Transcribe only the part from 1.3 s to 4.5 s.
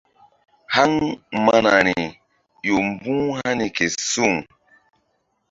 manari ƴo mbu̧h hani ke suŋ.